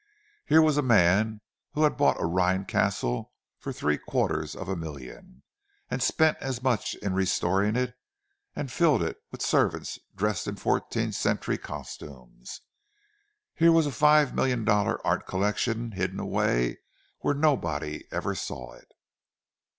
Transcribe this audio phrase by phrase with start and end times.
[0.47, 1.41] Here was a man
[1.73, 5.43] who had bought a Rhine castle for three quarters of a million,
[5.91, 7.93] and spent as much in restoring it,
[8.55, 12.61] and filled it with servants dressed in fourteenth century costumes.
[13.53, 16.79] Here was a five million dollar art collection hidden away
[17.19, 18.91] where nobody ever saw it!